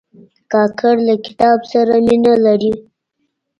کاکړ 0.51 0.95
له 1.07 1.15
کتاب 1.25 1.59
سره 1.71 1.93
مینه 2.05 2.33
لري. 2.45 2.73